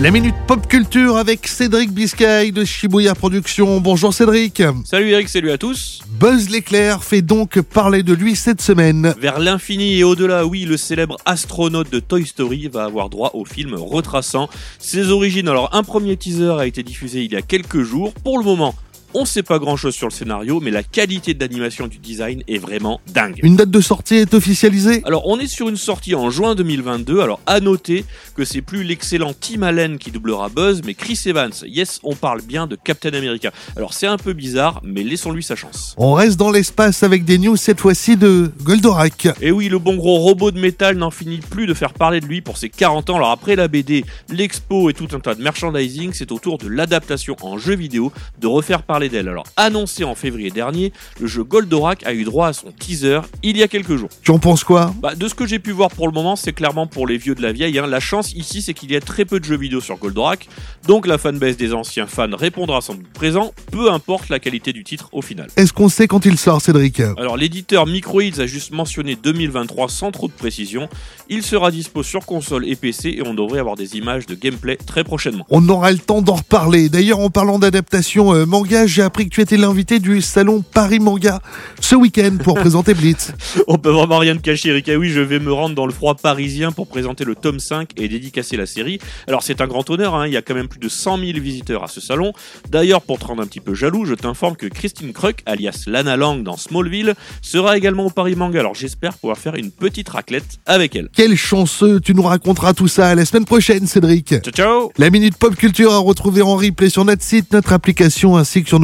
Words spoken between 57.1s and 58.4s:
vieux de la vieille. hein. La chance